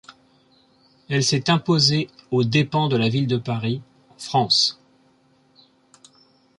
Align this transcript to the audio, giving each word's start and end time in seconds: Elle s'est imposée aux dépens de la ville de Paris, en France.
Elle 1.09 1.23
s'est 1.23 1.51
imposée 1.51 2.09
aux 2.31 2.43
dépens 2.43 2.87
de 2.89 2.97
la 2.97 3.07
ville 3.07 3.27
de 3.27 3.37
Paris, 3.37 3.83
en 4.09 4.17
France. 4.17 4.81